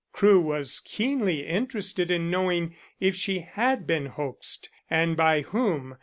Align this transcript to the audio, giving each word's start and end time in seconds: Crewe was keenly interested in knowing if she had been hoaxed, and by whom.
Crewe 0.13 0.39
was 0.41 0.79
keenly 0.79 1.45
interested 1.45 2.09
in 2.09 2.31
knowing 2.31 2.75
if 2.99 3.15
she 3.15 3.41
had 3.41 3.85
been 3.85 4.07
hoaxed, 4.07 4.67
and 4.89 5.15
by 5.15 5.41
whom. 5.41 5.95